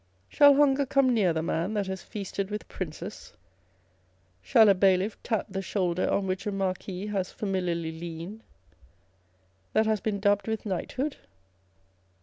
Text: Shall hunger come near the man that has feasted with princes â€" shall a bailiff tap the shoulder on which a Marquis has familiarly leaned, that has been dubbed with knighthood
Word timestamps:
Shall 0.29 0.55
hunger 0.55 0.87
come 0.87 1.13
near 1.13 1.31
the 1.31 1.43
man 1.43 1.75
that 1.75 1.85
has 1.85 2.01
feasted 2.01 2.49
with 2.49 2.67
princes 2.67 3.33
â€" 3.33 3.35
shall 4.47 4.67
a 4.67 4.73
bailiff 4.73 5.21
tap 5.21 5.45
the 5.47 5.61
shoulder 5.61 6.09
on 6.09 6.25
which 6.25 6.47
a 6.47 6.51
Marquis 6.51 7.05
has 7.11 7.31
familiarly 7.31 7.91
leaned, 7.91 8.41
that 9.73 9.85
has 9.85 10.01
been 10.01 10.19
dubbed 10.19 10.47
with 10.47 10.65
knighthood 10.65 11.17